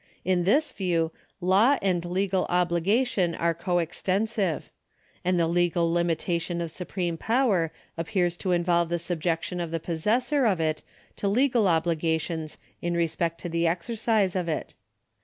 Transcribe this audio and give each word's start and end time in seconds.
In 0.25 0.45
this 0.45 0.71
view, 0.71 1.11
law 1.39 1.77
and 1.79 2.03
legal 2.03 2.45
obligation 2.49 3.35
are 3.35 3.53
co 3.53 3.77
extensive, 3.77 4.71
and 5.23 5.39
the 5.39 5.45
legal 5.45 5.93
limitation 5.93 6.59
of 6.59 6.71
supreme 6.71 7.17
power 7.19 7.71
appears 7.99 8.35
to 8.37 8.51
involve 8.51 8.89
the 8.89 8.95
subjec 8.95 9.43
tion 9.43 9.59
of 9.59 9.69
the 9.69 9.79
possessor 9.79 10.47
of 10.47 10.59
it 10.59 10.81
to 11.17 11.27
legal 11.27 11.67
obligations 11.67 12.57
in 12.81 12.95
respect 12.95 13.39
to 13.41 13.47
the 13.49 13.67
exercise 13.67 14.35
of 14.35 14.47
1. 14.47 14.63